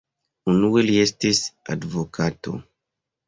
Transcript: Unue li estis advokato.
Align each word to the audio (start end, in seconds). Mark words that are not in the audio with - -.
Unue 0.53 0.81
li 0.85 0.95
estis 1.01 1.41
advokato. 1.75 2.55